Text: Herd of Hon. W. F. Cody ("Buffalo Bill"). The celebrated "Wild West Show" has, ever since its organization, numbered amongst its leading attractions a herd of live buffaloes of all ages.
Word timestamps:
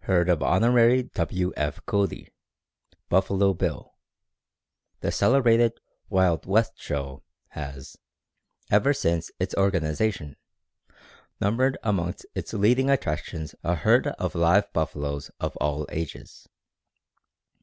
Herd 0.00 0.28
of 0.28 0.42
Hon. 0.42 0.60
W. 1.14 1.52
F. 1.56 1.80
Cody 1.86 2.28
("Buffalo 3.08 3.54
Bill"). 3.54 3.94
The 5.00 5.10
celebrated 5.10 5.80
"Wild 6.10 6.44
West 6.44 6.74
Show" 6.76 7.22
has, 7.48 7.96
ever 8.70 8.92
since 8.92 9.30
its 9.40 9.54
organization, 9.54 10.36
numbered 11.40 11.78
amongst 11.82 12.26
its 12.34 12.52
leading 12.52 12.90
attractions 12.90 13.54
a 13.64 13.76
herd 13.76 14.08
of 14.08 14.34
live 14.34 14.70
buffaloes 14.74 15.30
of 15.40 15.56
all 15.56 15.86
ages. 15.88 16.46